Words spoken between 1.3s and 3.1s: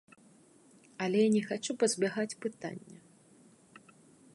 не хачу пазбягаць пытання.